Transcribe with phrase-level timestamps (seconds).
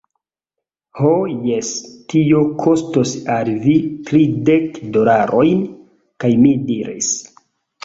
[1.01, 1.09] Ho
[1.49, 1.69] jes,
[2.13, 3.77] tio kostos al vi
[4.09, 5.63] tridek dolarojn.
[6.25, 7.15] kaj mi diris: